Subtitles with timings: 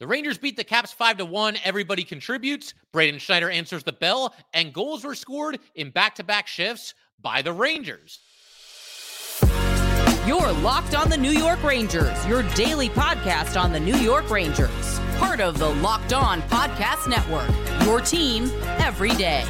[0.00, 1.58] The Rangers beat the Caps 5 to 1.
[1.62, 2.72] Everybody contributes.
[2.90, 7.42] Braden Schneider answers the bell, and goals were scored in back to back shifts by
[7.42, 8.18] the Rangers.
[10.26, 15.00] You're Locked on the New York Rangers, your daily podcast on the New York Rangers.
[15.18, 17.50] Part of the Locked On Podcast Network,
[17.84, 19.44] your team every day.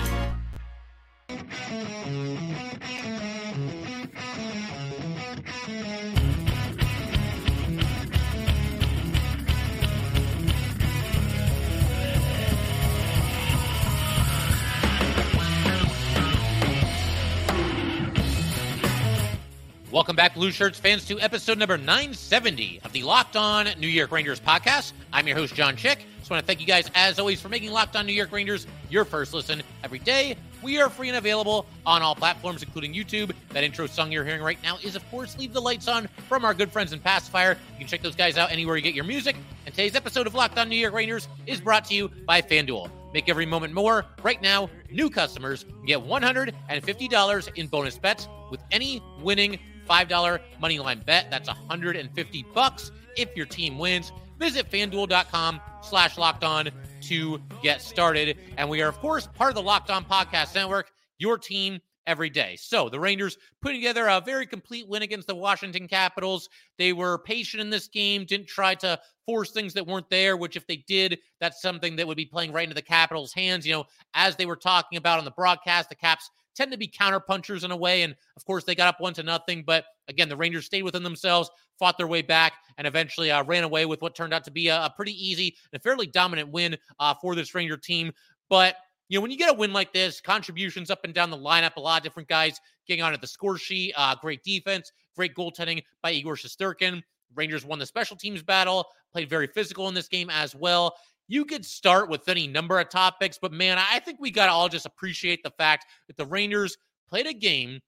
[19.93, 24.13] Welcome back, Blue Shirts fans, to episode number 970 of the Locked On New York
[24.13, 24.93] Rangers podcast.
[25.13, 26.07] I'm your host, John Chick.
[26.21, 28.69] Just want to thank you guys, as always, for making Locked On New York Rangers
[28.89, 30.37] your first listen every day.
[30.63, 33.33] We are free and available on all platforms, including YouTube.
[33.49, 36.45] That intro song you're hearing right now is, of course, Leave the Lights On from
[36.45, 37.59] our good friends in Pacifier.
[37.73, 39.35] You can check those guys out anywhere you get your music.
[39.67, 42.93] And today's episode of Locked On New York Rangers is brought to you by FanDuel.
[43.13, 44.05] Make every moment more.
[44.23, 49.59] Right now, new customers get $150 in bonus bets with any winning
[49.91, 51.31] $5 money line bet.
[51.31, 54.13] That's 150 bucks if your team wins.
[54.39, 56.71] Visit fanduel.com slash locked on
[57.03, 58.39] to get started.
[58.57, 62.31] And we are, of course, part of the Locked On Podcast Network, your team every
[62.31, 62.57] day.
[62.59, 66.49] So the Rangers putting together a very complete win against the Washington Capitals.
[66.79, 70.57] They were patient in this game, didn't try to force things that weren't there, which
[70.57, 73.67] if they did, that's something that would be playing right into the Capitals' hands.
[73.67, 76.87] You know, as they were talking about on the broadcast, the Caps tend to be
[76.87, 78.03] counter punchers in a way.
[78.03, 79.63] And of course, they got up one to nothing.
[79.67, 83.65] But again, the Rangers stayed within themselves, fought their way back, and eventually uh, ran
[83.65, 86.51] away with what turned out to be a, a pretty easy and a fairly dominant
[86.51, 88.13] win uh, for this Ranger team.
[88.49, 88.77] But
[89.09, 91.77] you know, when you get a win like this, contributions up and down the lineup,
[91.77, 93.93] a lot of different guys getting on at the score sheet.
[93.97, 97.03] Uh, great defense, great goaltending by Igor Shesterkin.
[97.35, 100.97] Rangers won the special teams battle, played very physical in this game as well
[101.31, 104.53] you could start with any number of topics, but man, I think we got to
[104.53, 106.77] all just appreciate the fact that the Rangers
[107.09, 107.79] played a game,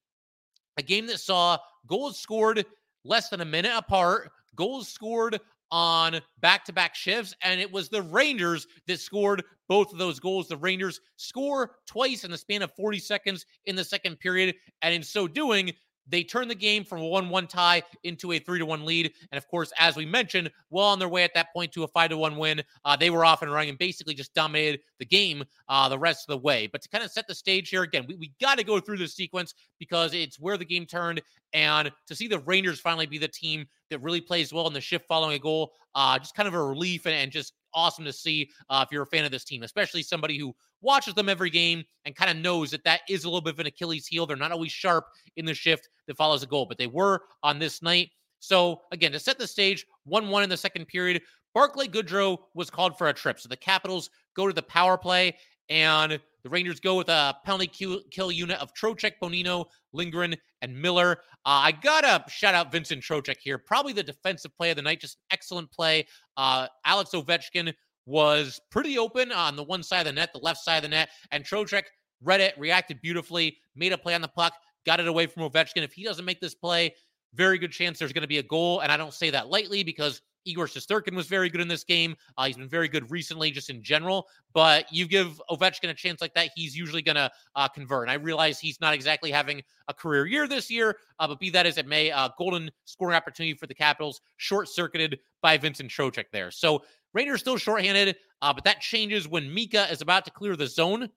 [0.77, 2.65] a game that saw goals scored
[3.03, 7.89] less than a minute apart, goals scored on back to back shifts, and it was
[7.89, 10.47] the Rangers that scored both of those goals.
[10.47, 14.93] The Rangers score twice in the span of 40 seconds in the second period, and
[14.93, 15.73] in so doing,
[16.07, 19.11] they turned the game from a 1 1 tie into a 3 to 1 lead.
[19.31, 21.87] And of course, as we mentioned, well on their way at that point to a
[21.87, 22.61] 5 to 1 win.
[22.85, 26.27] Uh, they were off and running and basically just dominated the game uh, the rest
[26.27, 26.67] of the way.
[26.67, 28.97] But to kind of set the stage here again, we, we got to go through
[28.97, 31.21] this sequence because it's where the game turned.
[31.53, 34.81] And to see the Rangers finally be the team that really plays well in the
[34.81, 38.13] shift following a goal, uh, just kind of a relief and, and just awesome to
[38.13, 40.53] see uh, if you're a fan of this team, especially somebody who
[40.83, 43.59] watches them every game and kind of knows that that is a little bit of
[43.59, 44.25] an Achilles heel.
[44.25, 45.05] They're not always sharp
[45.37, 48.11] in the shift that follows a goal, but they were on this night.
[48.39, 51.21] So again, to set the stage, 1 1 in the second period,
[51.53, 53.39] Barclay Goodrow was called for a trip.
[53.39, 55.37] So the Capitals go to the power play,
[55.69, 57.67] and the Rangers go with a penalty
[58.11, 61.19] kill, unit of Trocheck, Bonino, Lindgren, and Miller.
[61.45, 63.57] Uh, I gotta shout out Vincent Trocheck here.
[63.57, 64.99] Probably the defensive play of the night.
[64.99, 66.05] Just excellent play.
[66.35, 67.73] Uh, Alex Ovechkin
[68.05, 70.89] was pretty open on the one side of the net, the left side of the
[70.89, 71.83] net, and Trocheck
[72.21, 74.53] read it, reacted beautifully, made a play on the puck,
[74.85, 75.83] got it away from Ovechkin.
[75.83, 76.93] If he doesn't make this play,
[77.33, 78.81] very good chance there's going to be a goal.
[78.81, 82.15] And I don't say that lightly because Igor Shesterkin was very good in this game.
[82.37, 84.27] Uh, he's been very good recently, just in general.
[84.53, 88.03] But you give Ovechkin a chance like that, he's usually going to uh, convert.
[88.03, 91.49] And I realize he's not exactly having a career year this year, uh, but be
[91.51, 95.89] that as it may, uh, golden scoring opportunity for the Capitals, short circuited by Vincent
[95.89, 96.51] Trocheck there.
[96.51, 100.67] So Rangers still shorthanded, uh, but that changes when Mika is about to clear the
[100.67, 101.09] zone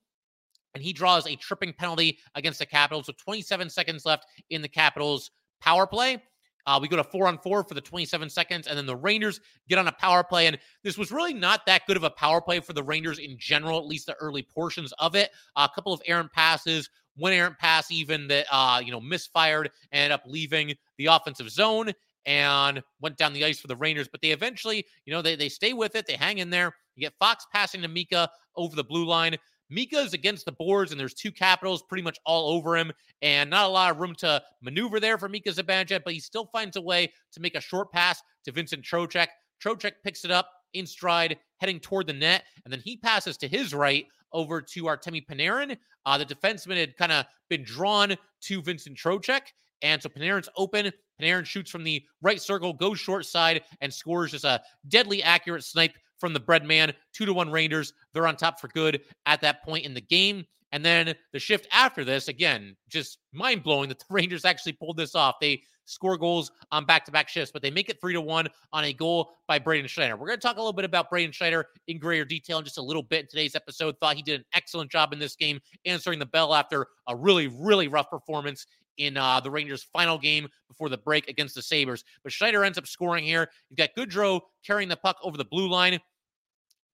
[0.77, 4.69] and he draws a tripping penalty against the Capitals with 27 seconds left in the
[4.69, 5.31] Capitals
[5.61, 6.23] power play.
[6.67, 9.41] Uh, we go to four on four for the 27 seconds, and then the Rangers
[9.69, 10.49] get on a power play.
[10.49, 13.39] And this was really not that good of a power play for the Rangers in
[13.39, 15.31] general, at least the early portions of it.
[15.55, 19.71] Uh, a couple of errant passes, one errant pass even that uh, you know misfired,
[19.93, 21.93] ended up leaving the offensive zone
[22.27, 24.09] and went down the ice for the Rangers.
[24.09, 26.07] But they eventually, you know, they they stay with it.
[26.07, 26.75] They hang in there.
[26.95, 29.37] You get Fox passing to Mika over the blue line.
[29.69, 32.93] Mika's against the boards, and there's two capitals pretty much all over him,
[33.23, 36.47] and not a lot of room to maneuver there for Mika Zibanejad, but he still
[36.53, 39.29] finds a way to make a short pass to Vincent Trocheck.
[39.63, 43.49] Trocheck picks it up in stride, heading toward the net, and then he passes to
[43.49, 45.77] his right over to Artemi Panarin.
[46.05, 49.43] Uh, the defenseman had kind of been drawn to Vincent Trocheck,
[49.83, 50.93] and so Panarin's open.
[51.21, 55.65] Panarin shoots from the right circle, goes short side, and scores just a deadly accurate
[55.65, 56.93] snipe from the bread man.
[57.13, 57.93] Two to one Rangers.
[58.13, 60.45] They're on top for good at that point in the game.
[60.73, 64.97] And then the shift after this, again, just mind blowing that the Rangers actually pulled
[64.97, 65.37] this off.
[65.41, 68.49] They score goals on back to back shifts, but they make it three to one
[68.73, 70.17] on a goal by Braden Schneider.
[70.17, 72.79] We're going to talk a little bit about Braden Schneider in greater detail in just
[72.79, 73.95] a little bit in today's episode.
[74.01, 77.47] Thought he did an excellent job in this game, answering the bell after a really,
[77.47, 78.67] really rough performance
[78.99, 82.05] in uh, the Rangers' final game before the break against the Sabres.
[82.23, 83.49] But Schneider ends up scoring here.
[83.71, 85.99] You've got Goodrow carrying the puck over the blue line.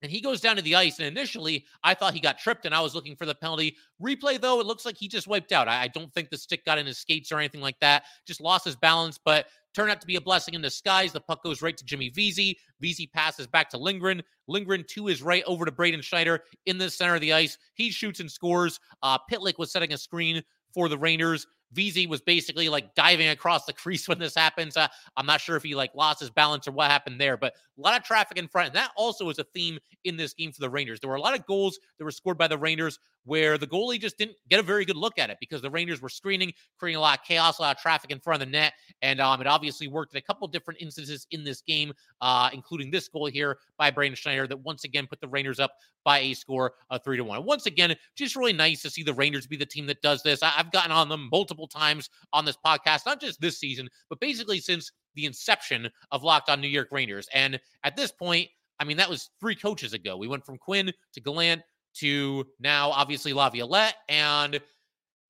[0.03, 0.99] And he goes down to the ice.
[0.99, 3.77] And initially, I thought he got tripped and I was looking for the penalty.
[4.03, 5.69] Replay, though, it looks like he just wiped out.
[5.69, 8.03] I, I don't think the stick got in his skates or anything like that.
[8.27, 11.13] Just lost his balance, but turned out to be a blessing in disguise.
[11.13, 12.59] The puck goes right to Jimmy Vesey.
[12.81, 14.23] Vesey passes back to Lindgren.
[14.49, 17.57] Lindgren to his right over to Braden Schneider in the center of the ice.
[17.75, 18.81] He shoots and scores.
[19.03, 20.43] Uh, Pitlick was setting a screen
[20.75, 21.47] for the Rangers.
[21.73, 24.77] Vesey was basically like diving across the crease when this happens.
[24.77, 27.55] Uh, I'm not sure if he like lost his balance or what happened there, but
[27.79, 28.69] a lot of traffic in front.
[28.69, 31.01] And that also was a theme in this game for the Rangers.
[31.01, 34.01] There were a lot of goals that were scored by the Rangers where the goalie
[34.01, 36.97] just didn't get a very good look at it because the Rangers were screening, creating
[36.97, 38.73] a lot of chaos, a lot of traffic in front of the net.
[39.01, 42.91] And um, it obviously worked in a couple different instances in this game, uh, including
[42.91, 45.73] this goal here by Braden Schneider that once again put the Rangers up
[46.05, 47.45] by a score of three to one.
[47.45, 50.43] once again, just really nice to see the Rangers be the team that does this.
[50.43, 54.19] I- I've gotten on them multiple times on this podcast, not just this season, but
[54.21, 57.29] basically since the inception of Locked On New York Rangers.
[57.33, 58.49] And at this point,
[58.81, 60.17] I mean, that was three coaches ago.
[60.17, 61.63] We went from Quinn to Gallant
[61.95, 63.97] to now, obviously, Laviolette.
[64.09, 64.61] And,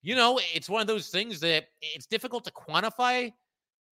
[0.02, 3.32] you know, it's one of those things that it's difficult to quantify,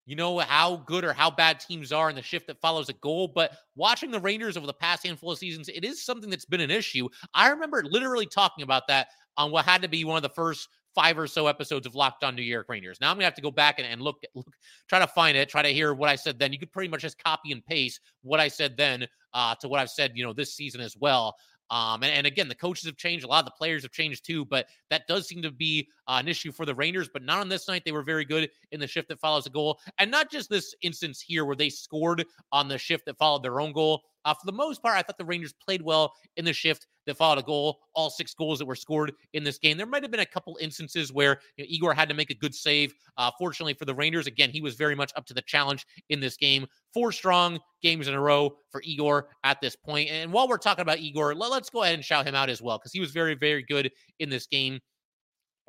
[0.07, 2.95] you know, how good or how bad teams are in the shift that follows a
[2.95, 3.29] goal.
[3.29, 6.61] But watching the Rangers over the past handful of seasons, it is something that's been
[6.61, 7.09] an issue.
[7.35, 10.69] I remember literally talking about that on what had to be one of the first
[10.95, 12.99] five or so episodes of Locked On New York Rangers.
[13.01, 14.53] Now I'm gonna have to go back and, and look, look,
[14.89, 16.53] try to find it, try to hear what I said then.
[16.53, 19.81] You could pretty much just copy and paste what I said then uh, to what
[19.81, 21.37] I've said, you know, this season as well.
[21.71, 23.25] Um, and, and, again, the coaches have changed.
[23.25, 26.19] A lot of the players have changed too, but that does seem to be uh,
[26.19, 27.09] an issue for the Rangers.
[27.13, 27.83] But not on this night.
[27.85, 29.79] They were very good in the shift that follows a goal.
[29.99, 33.61] And not just this instance here where they scored on the shift that followed their
[33.61, 34.03] own goal.
[34.25, 37.17] Uh, for the most part, I thought the Rangers played well in the shift that
[37.17, 37.79] followed a goal.
[37.95, 39.77] All six goals that were scored in this game.
[39.79, 42.35] There might have been a couple instances where you know, Igor had to make a
[42.35, 42.93] good save.
[43.17, 46.21] Uh, fortunately for the Rangers, again, he was very much up to the challenge in
[46.21, 46.67] this game.
[46.93, 50.11] Four strong games in a row for Igor at this point.
[50.11, 52.61] And while we're talking about Igor, let, let's go ahead and shout him out as
[52.61, 54.81] well because he was very, very good in this game.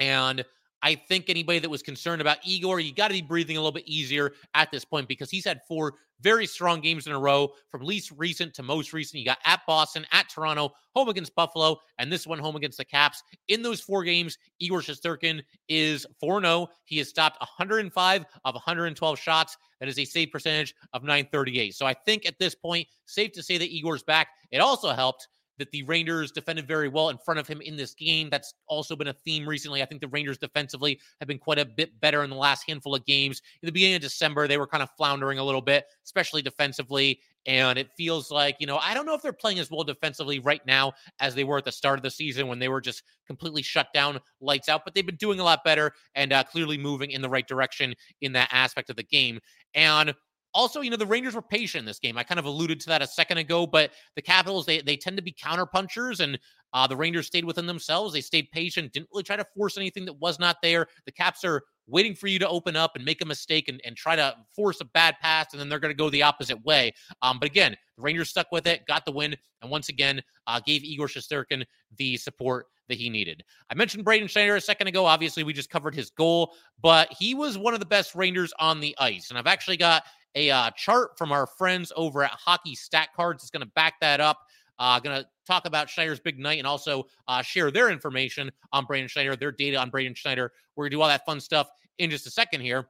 [0.01, 0.44] And
[0.81, 3.71] I think anybody that was concerned about Igor, you got to be breathing a little
[3.71, 7.51] bit easier at this point because he's had four very strong games in a row
[7.69, 9.19] from least recent to most recent.
[9.19, 12.86] You got at Boston, at Toronto, home against Buffalo, and this one home against the
[12.86, 13.21] Caps.
[13.48, 16.68] In those four games, Igor Shesterkin is 4 0.
[16.86, 19.57] He has stopped 105 of 112 shots.
[19.80, 21.75] That is a save percentage of 938.
[21.75, 24.30] So I think at this point, safe to say that Igor's back.
[24.51, 25.27] It also helped
[25.61, 28.29] that the Rangers defended very well in front of him in this game.
[28.29, 29.83] That's also been a theme recently.
[29.83, 32.95] I think the Rangers defensively have been quite a bit better in the last handful
[32.95, 33.41] of games.
[33.61, 37.19] In the beginning of December, they were kind of floundering a little bit, especially defensively.
[37.45, 40.39] And it feels like, you know, I don't know if they're playing as well defensively
[40.39, 43.03] right now as they were at the start of the season when they were just
[43.27, 46.77] completely shut down, lights out, but they've been doing a lot better and uh, clearly
[46.77, 49.39] moving in the right direction in that aspect of the game.
[49.73, 50.13] And
[50.53, 52.18] also, you know, the Rangers were patient in this game.
[52.18, 55.18] I kind of alluded to that a second ago, but the Capitals, they, they tend
[55.18, 56.39] to be counterpunchers, and
[56.74, 58.13] uh, the Rangers stayed within themselves.
[58.13, 60.88] They stayed patient, didn't really try to force anything that was not there.
[61.06, 63.95] The Caps are waiting for you to open up and make a mistake and, and
[63.95, 66.94] try to force a bad pass, and then they're going to go the opposite way.
[67.21, 70.60] Um, but again, the Rangers stuck with it, got the win, and once again, uh,
[70.65, 71.65] gave Igor Shesterkin
[71.98, 73.43] the support that he needed.
[73.70, 75.05] I mentioned Braden Schneider a second ago.
[75.05, 78.79] Obviously, we just covered his goal, but he was one of the best Rangers on
[78.79, 79.29] the ice.
[79.29, 80.03] And I've actually got
[80.35, 83.43] a uh, chart from our friends over at Hockey Stat Cards.
[83.43, 84.39] It's going to back that up.
[84.79, 88.85] Uh, going to talk about Schneider's big night and also uh, share their information on
[88.85, 90.51] Braden Schneider, their data on Braden Schneider.
[90.75, 91.69] We're going to do all that fun stuff
[92.00, 92.88] in just a second here.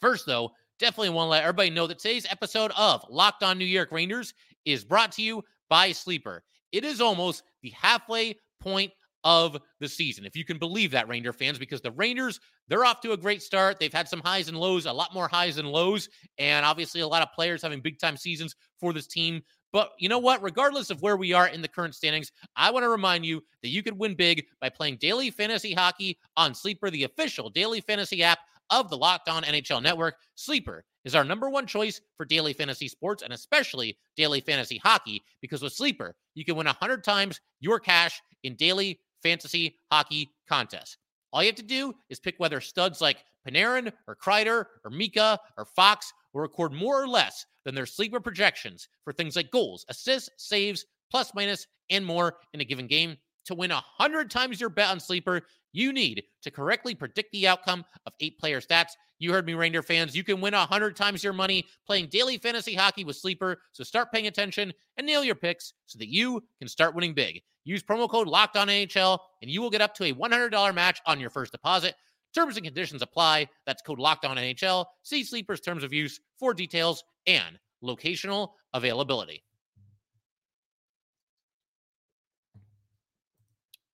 [0.00, 3.64] First, though, definitely want to let everybody know that today's episode of Locked On New
[3.64, 6.44] York Rangers is brought to you by Sleeper.
[6.70, 8.92] It is almost the halfway point
[9.24, 10.24] of the season.
[10.24, 13.42] If you can believe that, Ranger fans, because the Rangers, they're off to a great
[13.42, 13.78] start.
[13.78, 17.08] They've had some highs and lows, a lot more highs and lows, and obviously a
[17.08, 19.42] lot of players having big time seasons for this team.
[19.72, 20.42] But you know what?
[20.42, 23.70] Regardless of where we are in the current standings, I want to remind you that
[23.70, 28.22] you could win big by playing daily fantasy hockey on Sleeper, the official daily fantasy
[28.22, 30.16] app of the Locked On NHL Network.
[30.34, 35.22] Sleeper is our number one choice for daily fantasy sports and especially daily fantasy hockey
[35.40, 40.98] because with Sleeper, you can win 100 times your cash in daily fantasy hockey contest.
[41.32, 45.38] All you have to do is pick whether studs like Panarin or Kreider or Mika
[45.56, 49.84] or Fox will record more or less than their sleeper projections for things like goals,
[49.88, 53.16] assists, saves, plus minus, and more in a given game.
[53.46, 57.84] To win 100 times your bet on Sleeper, you need to correctly predict the outcome
[58.06, 58.92] of eight player stats.
[59.18, 60.16] You heard me, Reindeer fans.
[60.16, 63.58] You can win 100 times your money playing daily fantasy hockey with Sleeper.
[63.72, 67.42] So start paying attention and nail your picks so that you can start winning big.
[67.64, 71.00] Use promo code Locked On NHL, and you will get up to a $100 match
[71.06, 71.94] on your first deposit.
[72.34, 73.48] Terms and conditions apply.
[73.66, 74.86] That's code Locked On NHL.
[75.02, 79.42] See Sleeper's terms of use for details and locational availability.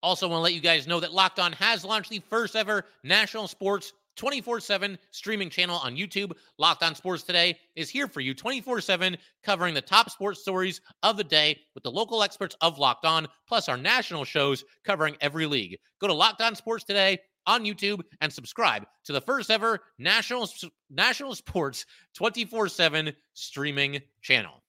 [0.02, 2.84] Also, want to let you guys know that Locked On has launched the first ever
[3.02, 6.32] national sports 24 7 streaming channel on YouTube.
[6.58, 10.82] Locked On Sports Today is here for you 24 7, covering the top sports stories
[11.02, 15.16] of the day with the local experts of Locked On, plus our national shows covering
[15.20, 15.78] every league.
[16.00, 20.48] Go to Locked On Sports Today on YouTube and subscribe to the first ever national,
[20.90, 24.62] national sports 24 7 streaming channel.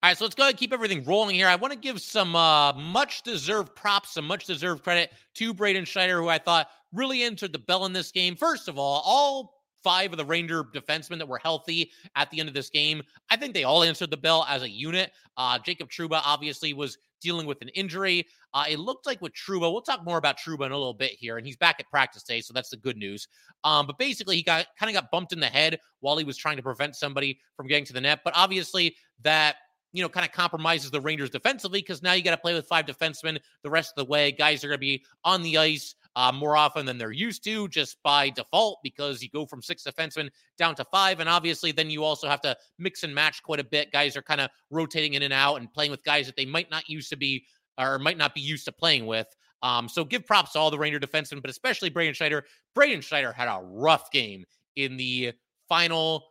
[0.00, 1.48] All right, so let's go ahead and keep everything rolling here.
[1.48, 5.86] I want to give some uh, much deserved props, some much deserved credit to Braden
[5.86, 8.36] Schneider, who I thought really entered the bell in this game.
[8.36, 12.48] First of all, all five of the Ranger defensemen that were healthy at the end
[12.48, 15.12] of this game, I think they all answered the bell as a unit.
[15.36, 18.26] Uh, Jacob Trouba obviously was dealing with an injury.
[18.54, 21.12] Uh, it looked like with Trouba, we'll talk more about Trouba in a little bit
[21.12, 23.28] here, and he's back at practice day, so that's the good news.
[23.64, 26.36] Um, but basically, he got kind of got bumped in the head while he was
[26.36, 28.20] trying to prevent somebody from getting to the net.
[28.24, 29.56] But obviously, that
[29.92, 32.66] you know, kind of compromises the Rangers defensively because now you got to play with
[32.66, 34.32] five defensemen the rest of the way.
[34.32, 37.68] Guys are going to be on the ice uh, more often than they're used to
[37.68, 41.20] just by default because you go from six defensemen down to five.
[41.20, 43.92] And obviously, then you also have to mix and match quite a bit.
[43.92, 46.72] Guys are kind of rotating in and out and playing with guys that they might
[46.72, 47.44] not used to be
[47.78, 49.28] or might not be used to playing with.
[49.62, 52.44] Um, so give props to all the Ranger defensemen, but especially Braden Schneider.
[52.74, 54.44] Braden Schneider had a rough game
[54.74, 55.34] in the
[55.68, 56.24] final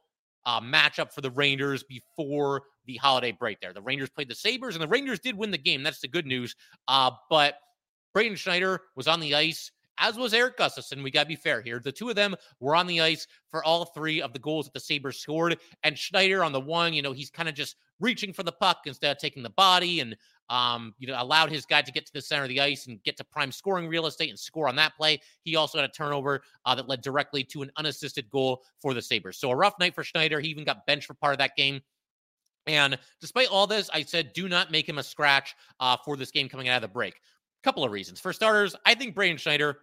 [0.46, 3.72] uh, matchup for the Rangers before the holiday break there.
[3.72, 5.82] The Rangers played the Sabres, and the Rangers did win the game.
[5.82, 6.58] That's the good news.
[6.89, 7.56] Uh, but
[8.13, 11.04] Braden Schneider was on the ice, as was Eric Gustafsson.
[11.04, 11.80] We got to be fair here.
[11.80, 14.74] The two of them were on the ice for all three of the goals that
[14.74, 15.58] the Sabres scored.
[15.84, 18.80] And Schneider on the one, you know, he's kind of just reaching for the puck
[18.86, 20.16] instead of taking the body and
[20.50, 23.04] um, you know, allowed his guy to get to the center of the ice and
[23.04, 25.20] get to prime scoring real estate and score on that play.
[25.44, 29.01] He also had a turnover uh, that led directly to an unassisted goal for the
[29.01, 29.38] Sabres.
[29.38, 30.39] So a rough night for Schneider.
[30.39, 31.82] He even got benched for part of that game.
[32.66, 36.32] And despite all this, I said do not make him a scratch uh, for this
[36.32, 37.16] game coming out of the break.
[37.16, 38.20] A couple of reasons.
[38.20, 39.80] For starters, I think Braden Schneider,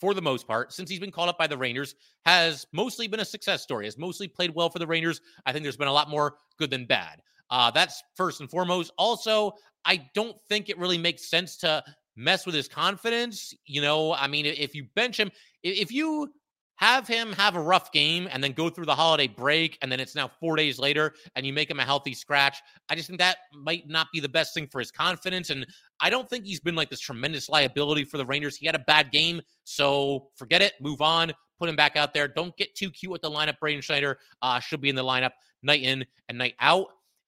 [0.00, 3.20] for the most part, since he's been called up by the Rangers, has mostly been
[3.20, 5.20] a success story, has mostly played well for the Rangers.
[5.46, 7.20] I think there's been a lot more good than bad.
[7.50, 8.92] Uh, that's first and foremost.
[8.96, 9.52] Also,
[9.84, 11.82] I don't think it really makes sense to
[12.16, 13.54] mess with his confidence.
[13.66, 15.30] You know, I mean, if you bench him,
[15.62, 16.32] if you
[16.80, 20.00] have him have a rough game and then go through the holiday break and then
[20.00, 22.62] it's now four days later and you make him a healthy scratch.
[22.88, 25.66] I just think that might not be the best thing for his confidence and
[26.00, 28.56] i don't think he's been like this tremendous liability for the rangers.
[28.56, 30.72] He had a bad game so forget it.
[30.80, 31.32] Move on.
[31.58, 32.26] Put him back out there.
[32.26, 35.32] Don't get too cute with the lineup braden schneider uh, should be in the lineup
[35.62, 36.86] night in and night out.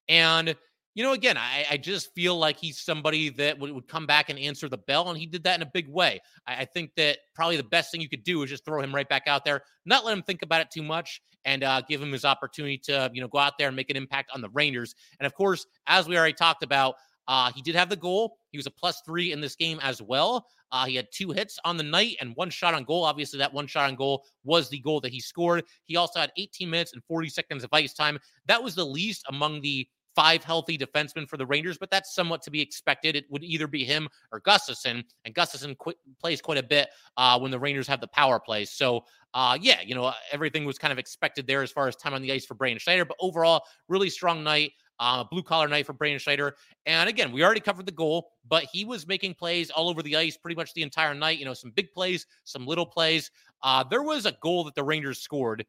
[0.09, 0.56] And
[0.95, 4.29] you know, again, I, I just feel like he's somebody that would, would come back
[4.29, 6.21] and answer the bell, and he did that in a big way.
[6.47, 8.95] I, I, think that probably the best thing you could do is just throw him
[8.95, 12.03] right back out there, not let him think about it too much, and uh, give
[12.03, 14.51] him his opportunity to, you know, go out there and make an impact on the
[14.51, 14.95] Rangers.
[15.19, 16.97] And of course, as we already talked about,
[17.29, 18.37] uh, he did have the goal.
[18.51, 20.47] He was a plus three in this game as well.
[20.73, 23.05] Uh, he had two hits on the night and one shot on goal.
[23.05, 25.65] Obviously, that one shot on goal was the goal that he scored.
[25.85, 28.19] He also had 18 minutes and 40 seconds of ice time.
[28.47, 32.42] That was the least among the five healthy defensemen for the Rangers, but that's somewhat
[32.42, 33.16] to be expected.
[33.16, 37.38] It would either be him or Gustafsson, and Gustafsson qu- plays quite a bit uh,
[37.38, 38.64] when the Rangers have the power play.
[38.64, 39.04] So,
[39.35, 42.23] uh, yeah, you know, everything was kind of expected there as far as time on
[42.23, 44.73] the ice for Braden Schneider, but overall, really strong night.
[45.00, 46.54] Uh, blue collar night for Braden Schneider.
[46.87, 50.14] And again, we already covered the goal, but he was making plays all over the
[50.14, 51.40] ice pretty much the entire night.
[51.40, 53.28] You know, some big plays, some little plays.
[53.64, 55.66] Uh, there was a goal that the Rangers scored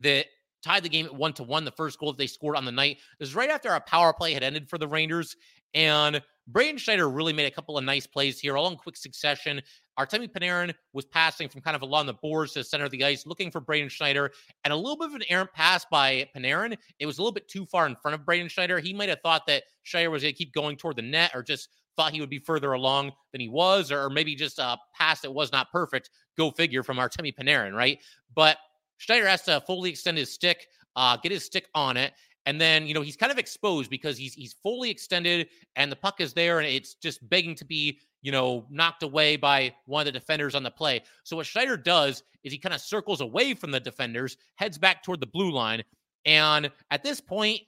[0.00, 0.26] that
[0.62, 1.64] tied the game at one to one.
[1.64, 4.32] The first goal that they scored on the night was right after our power play
[4.32, 5.36] had ended for the Rangers.
[5.74, 9.62] And Braden Schneider really made a couple of nice plays here, all in quick succession.
[9.98, 13.04] Artemi Panarin was passing from kind of along the boards to the center of the
[13.04, 14.30] ice, looking for Braden Schneider,
[14.64, 16.76] and a little bit of an errant pass by Panarin.
[16.98, 18.80] It was a little bit too far in front of Braden Schneider.
[18.80, 21.42] He might have thought that Schneider was going to keep going toward the net, or
[21.42, 25.20] just thought he would be further along than he was, or maybe just a pass
[25.20, 26.10] that was not perfect.
[26.36, 27.98] Go figure from Artemi Panarin, right?
[28.34, 28.56] But
[29.02, 32.12] Schneider has to fully extend his stick, uh, get his stick on it.
[32.46, 35.96] And then, you know, he's kind of exposed because he's he's fully extended and the
[35.96, 40.02] puck is there and it's just begging to be, you know, knocked away by one
[40.02, 41.02] of the defenders on the play.
[41.24, 45.02] So what Schneider does is he kind of circles away from the defenders, heads back
[45.02, 45.82] toward the blue line.
[46.24, 47.60] And at this point,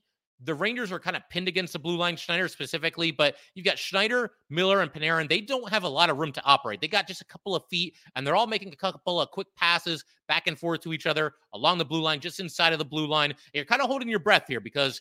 [0.42, 3.78] the Rangers are kind of pinned against the blue line, Schneider specifically, but you've got
[3.78, 5.28] Schneider, Miller, and Panarin.
[5.28, 6.80] They don't have a lot of room to operate.
[6.80, 9.46] They got just a couple of feet, and they're all making a couple of quick
[9.56, 12.84] passes back and forth to each other along the blue line, just inside of the
[12.84, 13.30] blue line.
[13.30, 15.00] And you're kind of holding your breath here because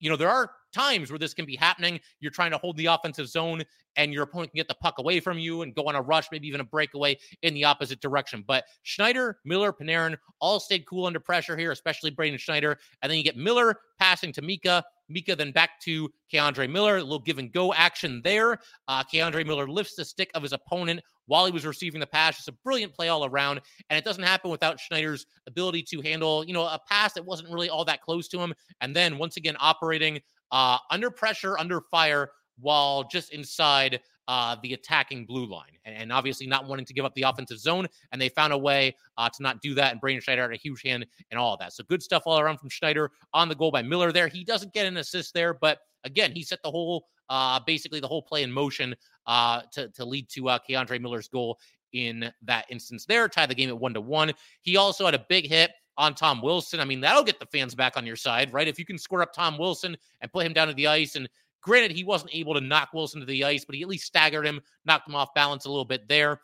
[0.00, 2.00] you know, there are times where this can be happening.
[2.20, 3.62] You're trying to hold the offensive zone
[3.96, 6.26] and your opponent can get the puck away from you and go on a rush,
[6.32, 8.44] maybe even a breakaway in the opposite direction.
[8.46, 12.78] But Schneider, Miller, Panarin all stayed cool under pressure here, especially Braden Schneider.
[13.02, 14.84] And then you get Miller passing to Mika.
[15.08, 16.96] Mika then back to K'Andre Miller.
[16.96, 18.58] A little give and go action there.
[18.88, 22.38] Uh, K'Andre Miller lifts the stick of his opponent while he was receiving the pass.
[22.38, 23.60] It's a brilliant play all around.
[23.90, 27.50] And it doesn't happen without Schneider's ability to handle, you know, a pass that wasn't
[27.50, 28.54] really all that close to him.
[28.80, 34.72] And then once again, operating uh, under pressure, under fire, while just inside uh, the
[34.72, 37.86] attacking blue line, and, and, obviously not wanting to give up the offensive zone.
[38.12, 39.92] And they found a way uh, to not do that.
[39.92, 41.72] And Braden Schneider had a huge hand in all of that.
[41.72, 44.12] So good stuff all around from Schneider on the goal by Miller.
[44.12, 48.00] There, he doesn't get an assist there, but again, he set the whole, uh, basically
[48.00, 48.94] the whole play in motion
[49.26, 51.58] uh, to to lead to uh, K'Andre Miller's goal
[51.92, 53.06] in that instance.
[53.06, 54.32] There, tie the game at one to one.
[54.62, 56.80] He also had a big hit on Tom Wilson.
[56.80, 58.66] I mean, that'll get the fans back on your side, right?
[58.66, 61.28] If you can square up Tom Wilson and put him down to the ice and
[61.64, 64.46] Granted, he wasn't able to knock Wilson to the ice, but he at least staggered
[64.46, 66.42] him, knocked him off balance a little bit there.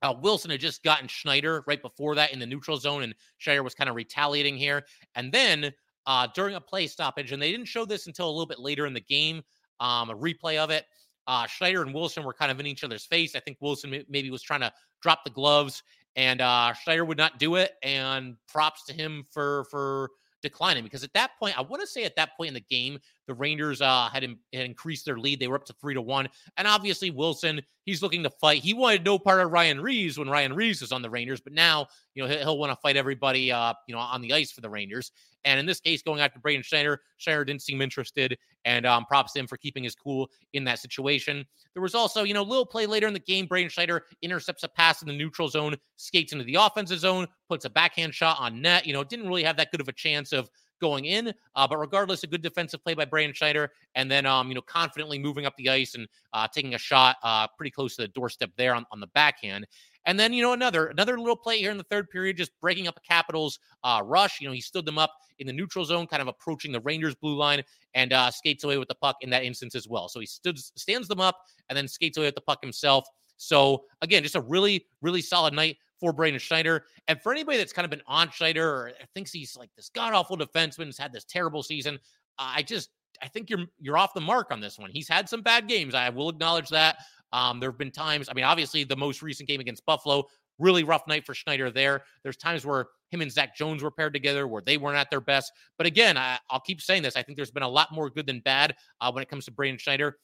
[0.00, 3.64] Uh, Wilson had just gotten Schneider right before that in the neutral zone, and Schneider
[3.64, 4.86] was kind of retaliating here.
[5.16, 5.72] And then
[6.06, 8.86] uh, during a play stoppage, and they didn't show this until a little bit later
[8.86, 9.42] in the game,
[9.80, 10.84] um, a replay of it.
[11.26, 13.36] Uh, Schneider and Wilson were kind of in each other's face.
[13.36, 15.82] I think Wilson maybe was trying to drop the gloves,
[16.16, 17.72] and uh, Schneider would not do it.
[17.82, 20.10] And props to him for for
[20.42, 22.98] declining because at that point, I want to say at that point in the game,
[23.28, 25.38] the Rangers uh, had, in, had increased their lead.
[25.38, 28.62] They were up to three to one, and obviously Wilson, he's looking to fight.
[28.62, 31.52] He wanted no part of Ryan Reaves when Ryan Reaves was on the Rangers, but
[31.52, 34.50] now you know he'll, he'll want to fight everybody, uh, you know, on the ice
[34.50, 35.12] for the Rangers.
[35.44, 39.34] And in this case, going after Braden Schneider, Schneider didn't seem interested, and um, props
[39.34, 41.44] to him for keeping his cool in that situation.
[41.74, 43.46] There was also, you know, a little play later in the game.
[43.46, 47.64] Braden Schneider intercepts a pass in the neutral zone, skates into the offensive zone, puts
[47.64, 48.86] a backhand shot on net.
[48.86, 50.48] You know, didn't really have that good of a chance of
[50.80, 51.32] going in.
[51.54, 54.60] Uh, but regardless, a good defensive play by Braden Schneider, and then um, you know
[54.62, 58.08] confidently moving up the ice and uh, taking a shot uh, pretty close to the
[58.08, 59.66] doorstep there on, on the backhand.
[60.06, 62.88] And then you know another another little play here in the third period, just breaking
[62.88, 64.40] up a Capitals uh, rush.
[64.40, 67.14] You know he stood them up in the neutral zone, kind of approaching the Rangers
[67.14, 67.62] blue line,
[67.94, 70.08] and uh, skates away with the puck in that instance as well.
[70.08, 71.38] So he stood stands them up
[71.68, 73.06] and then skates away with the puck himself.
[73.36, 76.84] So again, just a really really solid night for Braden Schneider.
[77.08, 80.14] And for anybody that's kind of been on Schneider or thinks he's like this god
[80.14, 81.98] awful defenseman, has had this terrible season,
[82.38, 82.90] I just
[83.22, 84.90] I think you're you're off the mark on this one.
[84.90, 85.94] He's had some bad games.
[85.94, 86.96] I will acknowledge that.
[87.32, 88.28] Um, there have been times.
[88.28, 90.24] I mean, obviously, the most recent game against Buffalo,
[90.58, 92.02] really rough night for Schneider there.
[92.22, 95.20] There's times where him and Zach Jones were paired together where they weren't at their
[95.20, 95.52] best.
[95.76, 97.16] But again, I, will keep saying this.
[97.16, 99.52] I think there's been a lot more good than bad uh, when it comes to
[99.52, 100.18] Braden Schneider.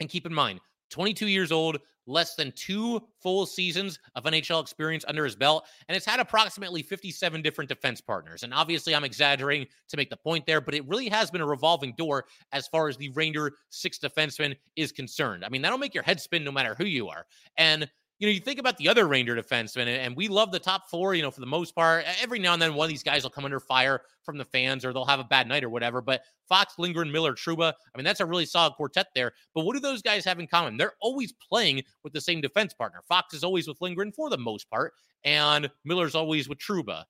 [0.00, 5.04] And keep in mind, 22 years old, less than two full seasons of NHL experience
[5.06, 8.42] under his belt, and it's had approximately 57 different defense partners.
[8.42, 11.46] And obviously, I'm exaggerating to make the point there, but it really has been a
[11.46, 15.44] revolving door as far as the Ranger six defenseman is concerned.
[15.44, 17.26] I mean, that'll make your head spin no matter who you are.
[17.56, 17.88] And
[18.20, 21.14] you know, you think about the other Ranger defensemen, and we love the top four,
[21.14, 22.04] you know, for the most part.
[22.22, 24.84] Every now and then, one of these guys will come under fire from the fans
[24.84, 26.02] or they'll have a bad night or whatever.
[26.02, 29.32] But Fox, Lindgren, Miller, Trouba, I mean, that's a really solid quartet there.
[29.54, 30.76] But what do those guys have in common?
[30.76, 33.00] They're always playing with the same defense partner.
[33.08, 34.92] Fox is always with Lindgren for the most part,
[35.24, 37.04] and Miller's always with Trouba.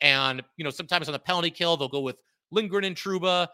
[0.00, 2.16] And, you know, sometimes on the penalty kill, they'll go with
[2.50, 3.48] Lindgren and Trouba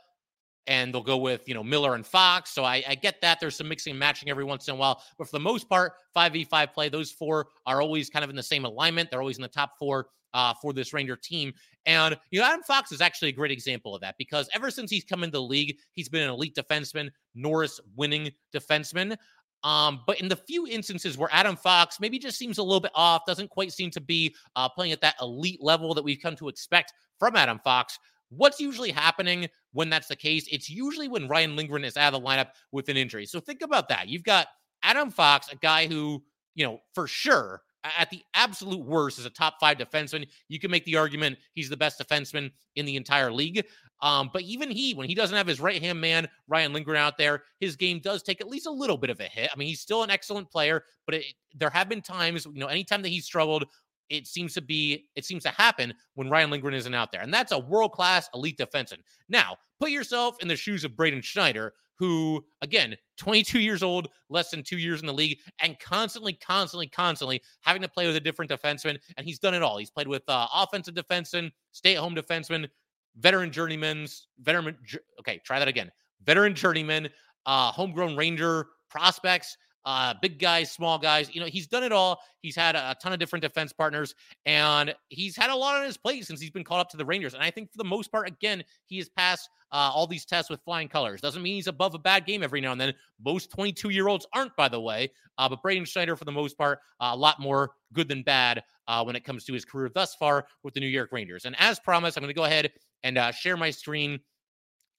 [0.66, 2.50] and they'll go with you know Miller and Fox.
[2.50, 5.02] So I, I, get that there's some mixing and matching every once in a while,
[5.18, 8.30] but for the most part, five v five play, those four are always kind of
[8.30, 9.10] in the same alignment.
[9.10, 11.52] They're always in the top four uh, for this Ranger team.
[11.86, 14.90] And you know Adam Fox is actually a great example of that because ever since
[14.90, 19.16] he's come into the league, he's been an elite defenseman, Norris winning defenseman.
[19.62, 22.92] Um, but in the few instances where Adam Fox maybe just seems a little bit
[22.94, 26.34] off, doesn't quite seem to be uh, playing at that elite level that we've come
[26.36, 27.98] to expect from Adam Fox,
[28.30, 30.48] What's usually happening when that's the case?
[30.50, 33.26] It's usually when Ryan Lindgren is out of the lineup with an injury.
[33.26, 34.08] So think about that.
[34.08, 34.46] You've got
[34.82, 36.22] Adam Fox, a guy who,
[36.54, 37.62] you know, for sure,
[37.98, 40.26] at the absolute worst, is a top five defenseman.
[40.48, 43.64] You can make the argument he's the best defenseman in the entire league.
[44.02, 47.18] Um, but even he, when he doesn't have his right hand man, Ryan Lindgren, out
[47.18, 49.50] there, his game does take at least a little bit of a hit.
[49.52, 52.66] I mean, he's still an excellent player, but it, there have been times, you know,
[52.66, 53.64] anytime that he's struggled,
[54.10, 57.22] it seems to be it seems to happen when Ryan Lindgren isn't out there.
[57.22, 58.98] And that's a world-class elite defenseman.
[59.28, 64.50] Now, put yourself in the shoes of Braden Schneider, who again, 22 years old, less
[64.50, 68.20] than 2 years in the league and constantly constantly constantly having to play with a
[68.20, 69.78] different defenseman and he's done it all.
[69.78, 72.68] He's played with uh, offensive defenseman, stay-at-home defenseman,
[73.16, 74.76] veteran journeyman's veteran.
[75.20, 75.90] Okay, try that again.
[76.24, 77.08] Veteran journeyman,
[77.46, 81.34] uh, homegrown Ranger prospects uh, big guys, small guys.
[81.34, 82.20] You know, he's done it all.
[82.42, 84.14] He's had a, ton of different defense partners,
[84.46, 87.04] and he's had a lot on his plate since he's been called up to the
[87.04, 87.34] Rangers.
[87.34, 90.50] And I think for the most part, again, he has passed uh, all these tests
[90.50, 91.20] with flying colors.
[91.20, 92.94] Doesn't mean he's above a bad game every now and then.
[93.24, 95.10] Most 22 year olds aren't, by the way.
[95.38, 98.62] Uh, but Braden Schneider, for the most part, uh, a lot more good than bad
[98.88, 101.44] uh, when it comes to his career thus far with the New York Rangers.
[101.44, 104.20] And as promised, I'm going to go ahead and uh, share my screen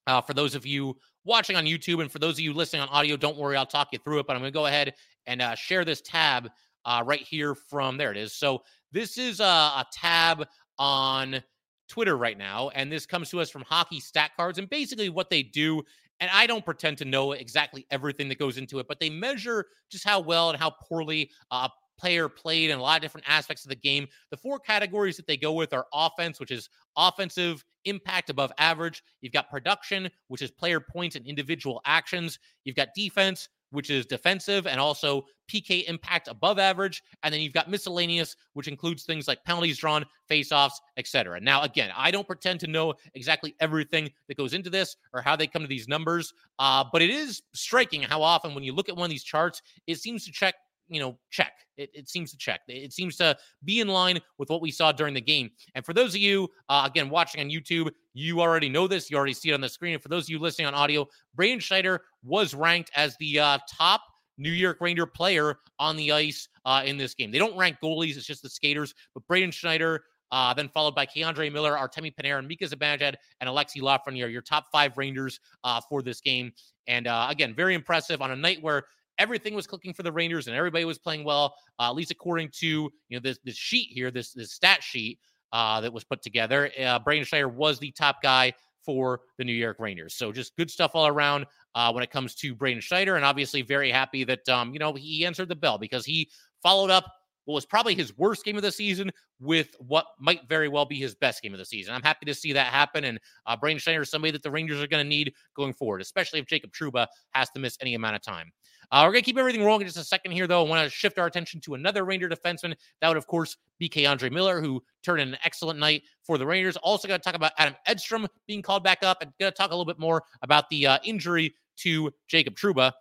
[0.07, 2.89] uh, for those of you watching on YouTube and for those of you listening on
[2.89, 4.27] audio, don't worry, I'll talk you through it.
[4.27, 4.93] But I'm going to go ahead
[5.25, 6.49] and uh, share this tab
[6.85, 8.11] uh, right here from there.
[8.11, 8.33] It is.
[8.33, 10.45] So this is a, a tab
[10.79, 11.41] on
[11.87, 14.57] Twitter right now, and this comes to us from Hockey Stat Cards.
[14.57, 15.83] And basically, what they do,
[16.19, 19.65] and I don't pretend to know exactly everything that goes into it, but they measure
[19.91, 21.67] just how well and how poorly uh,
[22.01, 24.07] player played in a lot of different aspects of the game.
[24.31, 29.03] The four categories that they go with are offense, which is offensive impact above average.
[29.21, 32.39] You've got production, which is player points and individual actions.
[32.65, 37.03] You've got defense, which is defensive and also PK impact above average.
[37.23, 41.39] And then you've got miscellaneous, which includes things like penalties drawn, faceoffs, etc.
[41.39, 45.35] Now, again, I don't pretend to know exactly everything that goes into this or how
[45.35, 48.89] they come to these numbers, uh, but it is striking how often when you look
[48.89, 50.55] at one of these charts, it seems to check
[50.91, 51.53] you know, check.
[51.77, 52.61] It, it, seems to check.
[52.67, 55.49] It seems to be in line with what we saw during the game.
[55.73, 59.09] And for those of you, uh, again, watching on YouTube, you already know this.
[59.09, 59.93] You already see it on the screen.
[59.93, 63.57] And for those of you listening on audio, Braden Schneider was ranked as the uh,
[63.71, 64.01] top
[64.37, 67.31] New York Ranger player on the ice uh, in this game.
[67.31, 68.93] They don't rank goalies, it's just the skaters.
[69.13, 73.81] But Braden Schneider, uh, then followed by K'Andre Miller, Artemi Panarin, Mika Zibanejad, and Alexi
[73.81, 76.51] Lafreniere, your top five Rangers uh, for this game.
[76.87, 78.83] And uh, again, very impressive on a night where
[79.17, 82.49] everything was clicking for the Rangers and everybody was playing well, uh, at least according
[82.59, 85.19] to you know this this sheet here, this this stat sheet
[85.53, 86.71] uh, that was put together.
[86.83, 90.15] Uh, Braden Schneider was the top guy for the New York Rangers.
[90.15, 91.45] So just good stuff all around
[91.75, 94.93] uh, when it comes to Braden Schneider, and obviously very happy that um, you know
[94.93, 96.29] he answered the bell because he
[96.63, 97.05] followed up
[97.51, 100.95] what was probably his worst game of the season with what might very well be
[100.95, 101.93] his best game of the season.
[101.93, 103.03] I'm happy to see that happen.
[103.03, 106.01] And uh, Braden Schneider is somebody that the Rangers are going to need going forward,
[106.01, 108.51] especially if Jacob Trouba has to miss any amount of time.
[108.91, 110.65] Uh, we're going to keep everything rolling in just a second here, though.
[110.65, 112.73] I want to shift our attention to another Ranger defenseman.
[112.99, 116.45] That would, of course, be K'Andre Miller, who turned in an excellent night for the
[116.45, 116.75] Rangers.
[116.77, 119.71] Also, going to talk about Adam Edstrom being called back up and going to talk
[119.71, 122.91] a little bit more about the uh, injury to Jacob Trouba.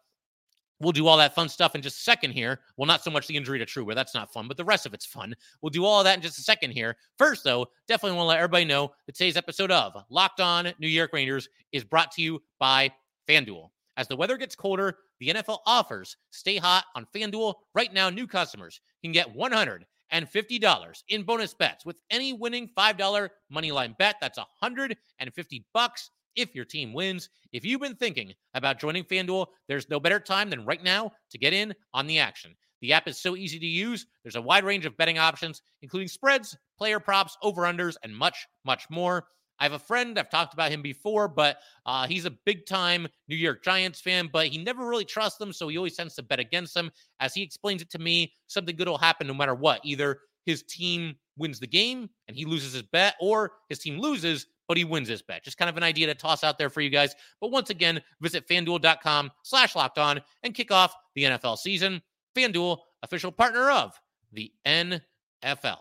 [0.80, 2.60] We'll do all that fun stuff in just a second here.
[2.76, 3.94] Well, not so much the injury to Trouba.
[3.94, 5.34] That's not fun, but the rest of it's fun.
[5.60, 6.96] We'll do all that in just a second here.
[7.18, 10.88] First, though, definitely want to let everybody know that today's episode of Locked On New
[10.88, 12.90] York Rangers is brought to you by
[13.28, 13.68] FanDuel.
[13.98, 17.54] As the weather gets colder, the NFL offers stay hot on FanDuel.
[17.74, 23.98] Right now, new customers can get $150 in bonus bets with any winning $5 moneyline
[23.98, 24.16] bet.
[24.18, 27.28] That's 150 bucks if your team wins.
[27.52, 31.38] If you've been thinking about joining FanDuel, there's no better time than right now to
[31.38, 32.54] get in on the action.
[32.80, 34.06] The app is so easy to use.
[34.22, 38.88] There's a wide range of betting options, including spreads, player props, over-unders, and much, much
[38.88, 39.26] more.
[39.58, 43.06] I have a friend, I've talked about him before, but uh, he's a big time
[43.28, 45.52] New York Giants fan, but he never really trusts them.
[45.52, 46.90] So he always tends to bet against them.
[47.20, 49.82] As he explains it to me, something good will happen no matter what.
[49.84, 54.46] Either his team wins the game and he loses his bet, or his team loses,
[54.70, 55.42] but he wins this bet.
[55.42, 57.16] Just kind of an idea to toss out there for you guys.
[57.40, 62.00] But once again, visit fanduel.com slash locked on and kick off the NFL season.
[62.36, 64.00] FanDuel, official partner of
[64.32, 65.64] the NFL.
[65.64, 65.80] All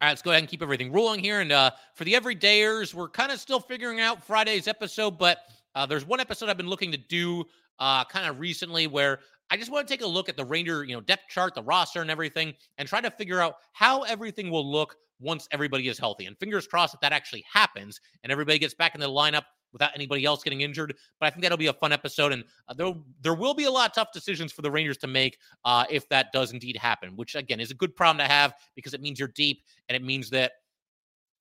[0.00, 1.40] right, let's go ahead and keep everything rolling here.
[1.40, 5.38] And uh, for the everydayers, we're kind of still figuring out Friday's episode, but
[5.74, 7.44] uh, there's one episode I've been looking to do
[7.80, 9.18] uh, kind of recently where
[9.50, 11.62] I just want to take a look at the Ranger, you know, depth chart, the
[11.62, 15.98] roster, and everything, and try to figure out how everything will look once everybody is
[15.98, 16.26] healthy.
[16.26, 19.90] And fingers crossed that that actually happens and everybody gets back in the lineup without
[19.94, 20.94] anybody else getting injured.
[21.20, 23.70] But I think that'll be a fun episode, and uh, there there will be a
[23.70, 27.16] lot of tough decisions for the Rangers to make uh, if that does indeed happen.
[27.16, 30.02] Which again is a good problem to have because it means you're deep, and it
[30.02, 30.52] means that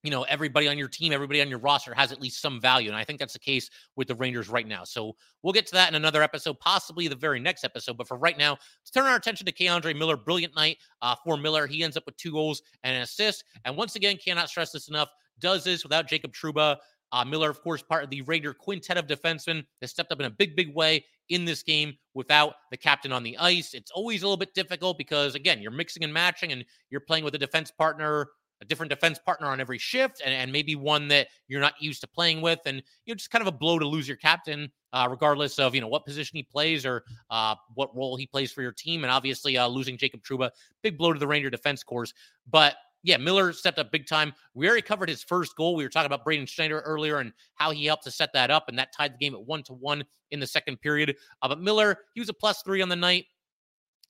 [0.04, 2.90] you know everybody on your team everybody on your roster has at least some value
[2.90, 4.84] and i think that's the case with the rangers right now.
[4.84, 8.18] So we'll get to that in another episode possibly the very next episode but for
[8.18, 10.18] right now let's turn our attention to K'Andre Miller.
[10.18, 11.68] Brilliant night uh, for Miller.
[11.68, 14.90] He ends up with two goals and an assist and once again cannot stress this
[14.90, 16.78] enough does this without Jacob Trouba.
[17.12, 20.26] Uh, Miller, of course, part of the Raider quintet of defensemen, has stepped up in
[20.26, 23.76] a big, big way in this game without the captain on the ice.
[23.76, 27.24] It's always a little bit difficult because, again, you're mixing and matching and you're playing
[27.24, 28.30] with a defense partner,
[28.64, 32.02] a different defense partner on every shift and, and maybe one that you're not used
[32.02, 32.60] to playing with.
[32.66, 35.76] And, you know, just kind of a blow to lose your captain, uh, regardless of,
[35.76, 39.04] you know, what position he plays or uh, what role he plays for your team.
[39.04, 40.50] And obviously, uh, losing Jacob Trouba,
[40.82, 42.14] big blow to the Ranger defense corps.
[42.50, 44.34] But yeah, Miller stepped up big time.
[44.54, 45.76] We already covered his first goal.
[45.76, 48.70] We were talking about Braden Schneider earlier and how he helped to set that up,
[48.70, 51.16] and that tied the game at one to one in the second period.
[51.42, 53.26] Uh, but Miller, he was a plus three on the night.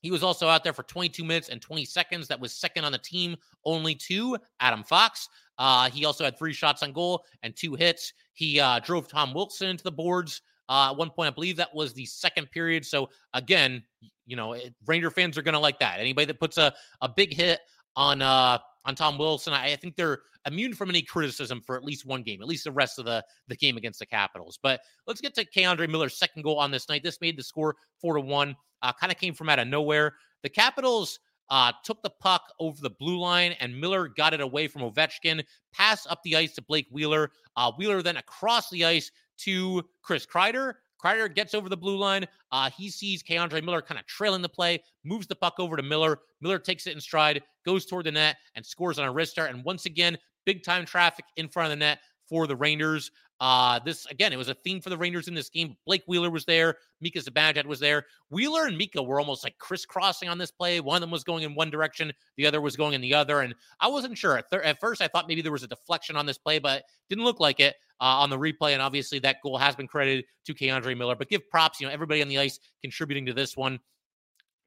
[0.03, 2.27] He was also out there for 22 minutes and 20 seconds.
[2.27, 5.29] That was second on the team, only to Adam Fox.
[5.57, 8.11] Uh, he also had three shots on goal and two hits.
[8.33, 10.41] He uh, drove Tom Wilson into the boards.
[10.67, 12.85] Uh, at one point, I believe that was the second period.
[12.85, 13.81] So again,
[14.25, 15.99] you know, Ranger fans are going to like that.
[15.99, 17.61] Anybody that puts a, a big hit
[17.95, 21.83] on uh, on Tom Wilson, I, I think they're immune from any criticism for at
[21.83, 24.59] least one game, at least the rest of the, the game against the Capitals.
[24.61, 27.03] But let's get to K'Andre Miller's second goal on this night.
[27.03, 30.13] This made the score four to one uh, kind of came from out of nowhere.
[30.43, 31.19] The Capitals
[31.49, 35.43] uh, took the puck over the blue line, and Miller got it away from Ovechkin.
[35.73, 37.31] Pass up the ice to Blake Wheeler.
[37.55, 40.73] Uh, Wheeler then across the ice to Chris Kreider.
[41.03, 42.25] Kreider gets over the blue line.
[42.51, 45.83] Uh, he sees K'Andre Miller kind of trailing the play, moves the puck over to
[45.83, 46.19] Miller.
[46.41, 49.51] Miller takes it in stride, goes toward the net, and scores on a wrist start.
[49.51, 53.11] And once again, big time traffic in front of the net for the Rangers.
[53.39, 55.75] Uh, this again, it was a theme for the Rangers in this game.
[55.85, 58.05] Blake Wheeler was there, Mika Zibanejad was there.
[58.29, 60.79] Wheeler and Mika were almost like crisscrossing on this play.
[60.79, 63.41] One of them was going in one direction, the other was going in the other,
[63.41, 65.01] and I wasn't sure at, at first.
[65.01, 67.75] I thought maybe there was a deflection on this play, but didn't look like it
[67.99, 68.73] uh, on the replay.
[68.73, 71.15] And obviously, that goal has been credited to K'Andre Miller.
[71.15, 73.79] But give props, you know, everybody on the ice contributing to this one,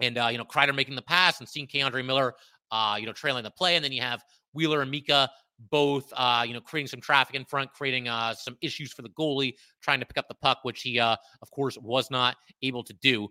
[0.01, 2.35] and uh, you know, Kreider making the pass and seeing K'Andre Miller,
[2.71, 5.31] uh, you know, trailing the play, and then you have Wheeler and Mika
[5.71, 9.11] both uh, you know creating some traffic in front, creating uh, some issues for the
[9.11, 12.83] goalie trying to pick up the puck, which he uh, of course was not able
[12.85, 13.29] to do.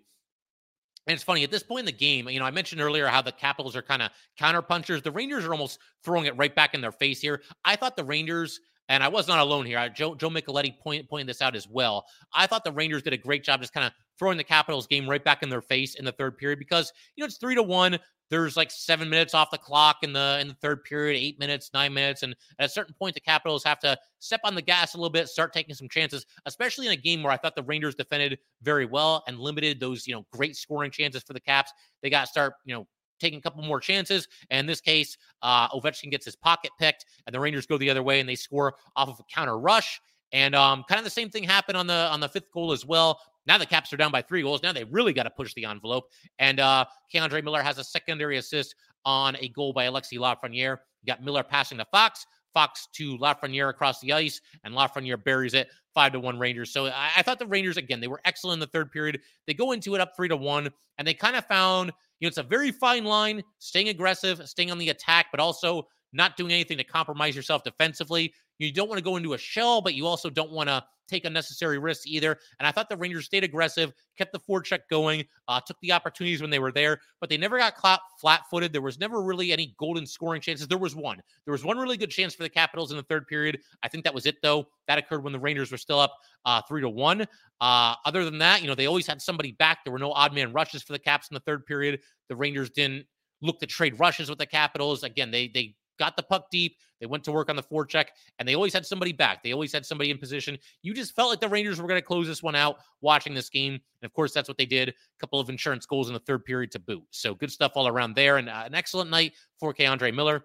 [1.06, 3.22] And it's funny at this point in the game, you know, I mentioned earlier how
[3.22, 5.02] the Capitals are kind of counter punchers.
[5.02, 7.42] The Rangers are almost throwing it right back in their face here.
[7.64, 8.58] I thought the Rangers,
[8.88, 9.88] and I was not alone here.
[9.88, 12.06] Joe Joe Micheletti point, pointed this out as well.
[12.34, 15.08] I thought the Rangers did a great job just kind of throwing the Capitals game
[15.08, 17.62] right back in their face in the third period because you know it's three to
[17.62, 17.98] one
[18.28, 21.70] there's like seven minutes off the clock in the in the third period, eight minutes,
[21.72, 24.94] nine minutes, and at a certain point, the Capitals have to step on the gas
[24.94, 27.62] a little bit, start taking some chances, especially in a game where I thought the
[27.62, 31.72] Rangers defended very well and limited those you know great scoring chances for the Caps.
[32.02, 32.86] They got to start you know
[33.20, 34.28] taking a couple more chances.
[34.50, 37.90] And in this case, uh, Ovechkin gets his pocket picked, and the Rangers go the
[37.90, 40.00] other way and they score off of a counter rush.
[40.32, 42.84] And um, kind of the same thing happened on the on the fifth goal as
[42.84, 43.20] well.
[43.46, 44.62] Now the Caps are down by three goals.
[44.62, 46.04] Now they really got to push the envelope.
[46.38, 50.78] And uh, K'Andre Miller has a secondary assist on a goal by Alexis Lafreniere.
[51.02, 55.54] You got Miller passing to Fox, Fox to Lafreniere across the ice, and Lafreniere buries
[55.54, 56.72] it five to one Rangers.
[56.72, 59.20] So I, I, thought the Rangers again they were excellent in the third period.
[59.46, 62.28] They go into it up three to one, and they kind of found you know
[62.28, 66.52] it's a very fine line, staying aggressive, staying on the attack, but also not doing
[66.52, 68.32] anything to compromise yourself defensively.
[68.58, 71.24] You don't want to go into a shell, but you also don't want to take
[71.24, 72.38] unnecessary risks either.
[72.58, 76.40] And I thought the Rangers stayed aggressive, kept the forecheck going, uh, took the opportunities
[76.40, 77.74] when they were there, but they never got
[78.20, 78.72] flat footed.
[78.72, 80.66] There was never really any golden scoring chances.
[80.66, 81.20] There was one.
[81.44, 83.60] There was one really good chance for the Capitals in the third period.
[83.82, 84.66] I think that was it, though.
[84.88, 86.14] That occurred when the Rangers were still up
[86.44, 87.26] uh, three to one.
[87.60, 89.84] Uh, other than that, you know, they always had somebody back.
[89.84, 92.00] There were no odd man rushes for the Caps in the third period.
[92.28, 93.06] The Rangers didn't
[93.42, 95.04] look to trade rushes with the Capitals.
[95.04, 96.76] Again, they they got the puck deep.
[97.00, 98.06] They went to work on the forecheck,
[98.38, 99.42] and they always had somebody back.
[99.42, 100.56] They always had somebody in position.
[100.82, 103.50] You just felt like the Rangers were going to close this one out watching this
[103.50, 103.72] game.
[103.74, 104.88] And of course, that's what they did.
[104.88, 107.04] A couple of insurance goals in the third period to boot.
[107.10, 108.38] So good stuff all around there.
[108.38, 110.44] And uh, an excellent night for K'Andre Miller.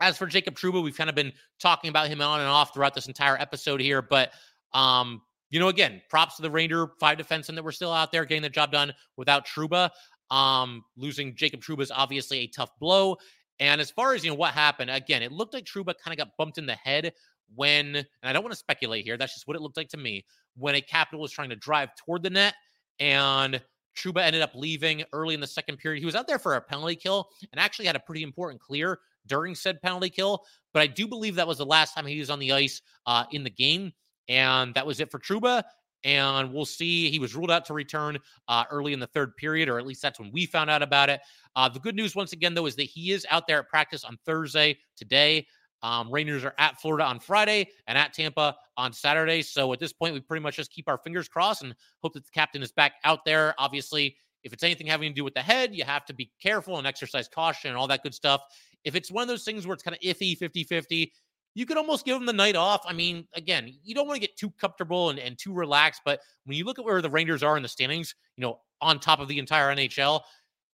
[0.00, 2.94] As for Jacob Trouba, we've kind of been talking about him on and off throughout
[2.94, 4.00] this entire episode here.
[4.00, 4.32] But,
[4.72, 5.20] um,
[5.50, 8.40] you know, again, props to the Ranger five defensemen that were still out there getting
[8.40, 9.90] the job done without Trouba.
[10.30, 13.18] Um, losing Jacob Trouba is obviously a tough blow.
[13.60, 16.16] And as far as you know what happened, again, it looked like Trouba kind of
[16.16, 17.12] got bumped in the head
[17.54, 19.96] when, and I don't want to speculate here, that's just what it looked like to
[19.96, 20.24] me,
[20.56, 22.54] when a capital was trying to drive toward the net
[22.98, 23.60] and
[23.96, 26.00] Trouba ended up leaving early in the second period.
[26.00, 28.98] He was out there for a penalty kill and actually had a pretty important clear
[29.26, 30.44] during said penalty kill.
[30.72, 33.24] But I do believe that was the last time he was on the ice uh,
[33.32, 33.92] in the game.
[34.28, 35.64] And that was it for Trouba
[36.04, 37.10] and we'll see.
[37.10, 40.02] He was ruled out to return uh, early in the third period, or at least
[40.02, 41.20] that's when we found out about it.
[41.56, 44.04] Uh, the good news, once again, though, is that he is out there at practice
[44.04, 45.46] on Thursday today.
[45.82, 49.42] Um, Rangers are at Florida on Friday and at Tampa on Saturday.
[49.42, 52.24] So at this point, we pretty much just keep our fingers crossed and hope that
[52.24, 53.54] the captain is back out there.
[53.58, 56.78] Obviously, if it's anything having to do with the head, you have to be careful
[56.78, 58.42] and exercise caution and all that good stuff.
[58.84, 61.12] If it's one of those things where it's kind of iffy 50 50,
[61.54, 62.82] you could almost give them the night off.
[62.86, 66.20] I mean, again, you don't want to get too comfortable and, and too relaxed, but
[66.44, 69.20] when you look at where the Rangers are in the standings, you know, on top
[69.20, 70.22] of the entire NHL,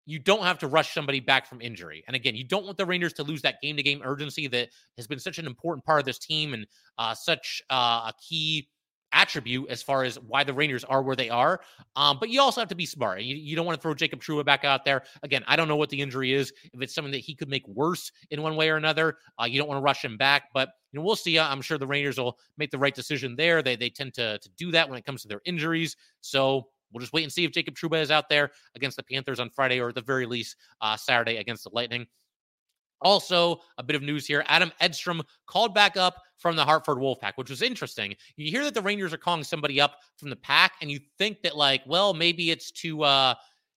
[0.06, 2.02] you don't have to rush somebody back from injury.
[2.06, 4.68] And again, you don't want the Rangers to lose that game to game urgency that
[4.96, 6.66] has been such an important part of this team and
[6.98, 8.68] uh, such uh, a key
[9.12, 11.60] attribute as far as why the Rangers are where they are.
[11.96, 13.22] Um, but you also have to be smart.
[13.22, 15.02] You, you don't want to throw Jacob Trouba back out there.
[15.22, 16.52] Again, I don't know what the injury is.
[16.72, 19.58] If it's something that he could make worse in one way or another, uh, you
[19.58, 20.44] don't want to rush him back.
[20.54, 21.38] But you know, we'll see.
[21.38, 23.62] I'm sure the Rangers will make the right decision there.
[23.62, 25.96] They they tend to to do that when it comes to their injuries.
[26.20, 29.40] So We'll just wait and see if Jacob Trouba is out there against the Panthers
[29.40, 32.06] on Friday or at the very least uh, Saturday against the Lightning.
[33.02, 34.44] Also, a bit of news here.
[34.46, 38.14] Adam Edstrom called back up from the Hartford Wolfpack, which was interesting.
[38.36, 41.42] You hear that the Rangers are calling somebody up from the pack, and you think
[41.42, 43.34] that, like, well, maybe it's to, uh,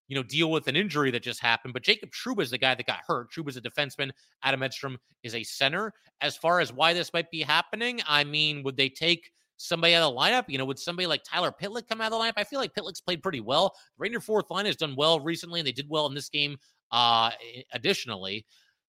[0.08, 1.74] you know, deal with an injury that just happened.
[1.74, 3.32] But Jacob Trouba is the guy that got hurt.
[3.32, 4.12] Trouba's a defenseman.
[4.44, 5.94] Adam Edstrom is a center.
[6.22, 10.04] As far as why this might be happening, I mean, would they take somebody out
[10.04, 10.46] of the lineup?
[10.48, 12.34] You know, would somebody like Tyler Pitlick come out of the lineup?
[12.38, 13.70] I feel like Pitlick's played pretty well.
[13.98, 16.58] The Ranger fourth line has done well recently, and they did well in this game.
[16.92, 17.32] Uh,
[17.74, 18.46] additionally,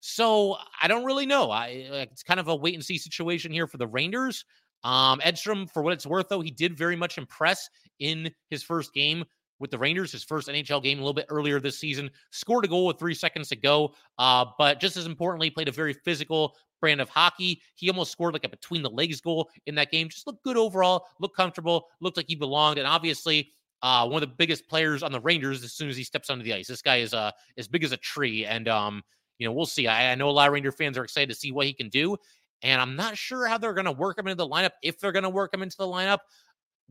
[0.07, 1.49] so I don't really know.
[1.49, 1.67] I
[2.11, 4.45] it's kind of a wait and see situation here for the Rangers.
[4.83, 7.67] Um, Edstrom, for what it's worth, though, he did very much impress
[7.99, 9.25] in his first game
[9.59, 12.11] with the Rangers, his first NHL game a little bit earlier this season.
[12.29, 15.71] Scored a goal with three seconds to go, uh, but just as importantly, played a
[15.71, 17.63] very physical, brand of hockey.
[17.73, 20.07] He almost scored like a between the legs goal in that game.
[20.07, 22.77] Just looked good overall, looked comfortable, looked like he belonged.
[22.77, 23.49] And obviously,
[23.81, 26.43] uh, one of the biggest players on the Rangers as soon as he steps onto
[26.43, 26.67] the ice.
[26.67, 28.45] This guy is uh, as big as a tree.
[28.45, 29.01] And, um,
[29.37, 29.87] you know, we'll see.
[29.87, 31.89] I, I know a lot of Ranger fans are excited to see what he can
[31.89, 32.17] do.
[32.61, 35.11] And I'm not sure how they're going to work him into the lineup, if they're
[35.11, 36.19] going to work him into the lineup.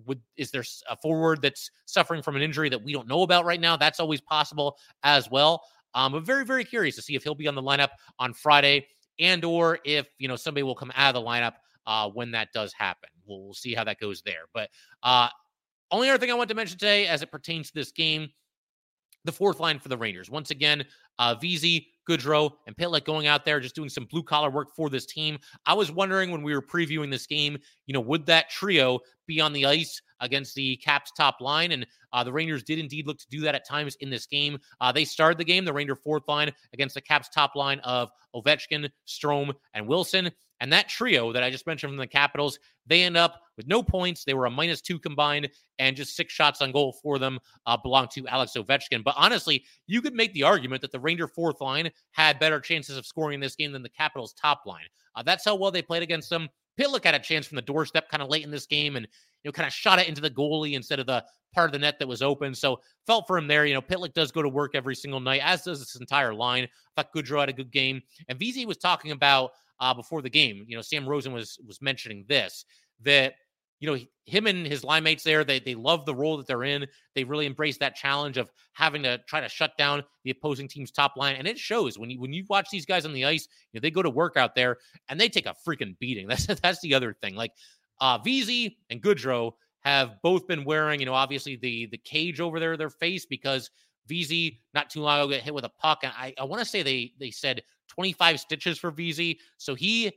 [0.07, 3.45] Would is there a forward that's suffering from an injury that we don't know about
[3.45, 3.77] right now?
[3.77, 5.63] That's always possible as well.
[5.95, 8.89] Um, I'm very, very curious to see if he'll be on the lineup on Friday
[9.21, 11.55] and or if you know somebody will come out of the lineup
[11.87, 13.09] uh, when that does happen.
[13.25, 14.47] We'll, we'll see how that goes there.
[14.53, 14.71] But
[15.03, 15.29] uh,
[15.91, 18.31] only other thing I want to mention today, as it pertains to this game,
[19.25, 20.31] the fourth line for the Rangers.
[20.31, 20.85] Once again,
[21.19, 24.91] uh, Vesey, Goodrow, and Pitlick going out there just doing some blue collar work for
[24.91, 25.39] this team.
[25.67, 29.41] I was wondering when we were previewing this game, you know, would that trio be
[29.41, 31.73] on the ice against the Caps top line?
[31.73, 34.59] And uh, the Rangers did indeed look to do that at times in this game.
[34.81, 38.11] Uh, they started the game, the Ranger fourth line against the Caps top line of
[38.35, 40.31] Ovechkin, Strome, and Wilson.
[40.61, 43.83] And that trio that I just mentioned from the Capitals, they end up with no
[43.83, 44.25] points.
[44.25, 47.77] They were a minus two combined, and just six shots on goal for them uh,
[47.77, 49.03] belong to Alex Ovechkin.
[49.05, 52.97] But honestly, you could make the argument that the Ranger fourth line had better chances
[52.97, 54.87] of scoring in this game than the Capitals top line.
[55.15, 56.49] Uh, that's how well they played against them.
[56.79, 59.07] Pitlick had a chance from the doorstep kind of late in this game and
[59.43, 61.79] you know kind of shot it into the goalie instead of the part of the
[61.79, 62.55] net that was open.
[62.55, 63.65] So felt for him there.
[63.65, 66.65] You know, Pitlick does go to work every single night, as does this entire line.
[66.65, 68.03] I thought Goodrow had a good game.
[68.29, 69.53] And Vesey was talking about
[69.85, 70.65] uh, before the game.
[70.67, 72.65] You know, Sam Rosen was was mentioning this
[73.03, 73.35] that
[73.81, 76.63] you know him and his line mates there they they love the role that they're
[76.63, 80.69] in they really embrace that challenge of having to try to shut down the opposing
[80.69, 83.25] team's top line and it shows when you when you watch these guys on the
[83.25, 84.79] ice you know they go to work out there
[85.11, 87.53] and they take a freaking beating that's that's the other thing like
[88.01, 92.59] uh Vesey and Goodrow have both been wearing you know obviously the the cage over
[92.59, 93.71] their their face because
[94.07, 96.69] Vesey not too long ago got hit with a puck and I I want to
[96.69, 97.63] say they they said
[97.95, 99.39] 25 stitches for Vesey.
[99.57, 100.13] So he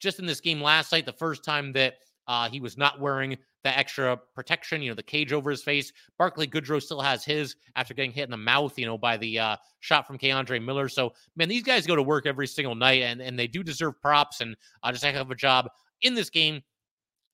[0.00, 1.94] just in this game last night, the first time that
[2.28, 5.92] uh, he was not wearing the extra protection, you know, the cage over his face.
[6.18, 9.38] Barclay Goodrow still has his after getting hit in the mouth, you know, by the
[9.38, 10.88] uh, shot from K'Andre Miller.
[10.88, 14.00] So, man, these guys go to work every single night and, and they do deserve
[14.00, 15.68] props and uh, just heck of a job
[16.02, 16.60] in this game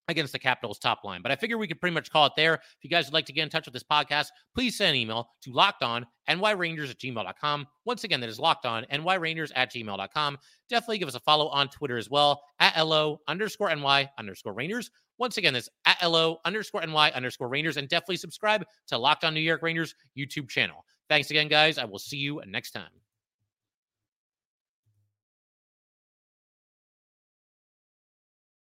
[0.08, 1.22] against the Capitals top line.
[1.22, 2.54] But I figure we could pretty much call it there.
[2.54, 4.96] If you guys would like to get in touch with this podcast, please send an
[4.96, 7.66] email to lockedon nyrangers at gmail.com.
[7.84, 10.38] Once again, that is locked on nyrangers at gmail.com.
[10.68, 14.90] Definitely give us a follow on Twitter as well at LO underscore NY underscore Rangers.
[15.18, 17.76] Once again, that's at LO underscore NY underscore Rangers.
[17.76, 20.84] And definitely subscribe to Locked On New York Rangers YouTube channel.
[21.08, 21.78] Thanks again, guys.
[21.78, 23.07] I will see you next time.